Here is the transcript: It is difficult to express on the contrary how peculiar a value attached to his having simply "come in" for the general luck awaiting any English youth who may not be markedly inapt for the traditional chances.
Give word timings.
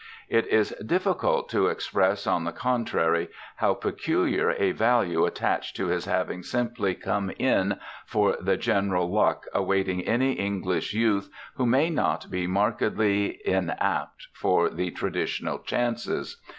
It 0.29 0.47
is 0.47 0.71
difficult 0.83 1.47
to 1.49 1.67
express 1.67 2.25
on 2.25 2.43
the 2.43 2.51
contrary 2.51 3.29
how 3.57 3.75
peculiar 3.75 4.49
a 4.53 4.71
value 4.71 5.25
attached 5.27 5.75
to 5.75 5.89
his 5.89 6.05
having 6.05 6.41
simply 6.41 6.95
"come 6.95 7.29
in" 7.37 7.79
for 8.07 8.35
the 8.41 8.57
general 8.57 9.11
luck 9.13 9.45
awaiting 9.53 10.01
any 10.07 10.31
English 10.31 10.95
youth 10.95 11.29
who 11.53 11.67
may 11.67 11.91
not 11.91 12.31
be 12.31 12.47
markedly 12.47 13.41
inapt 13.45 14.25
for 14.33 14.71
the 14.71 14.89
traditional 14.89 15.59
chances. 15.59 16.41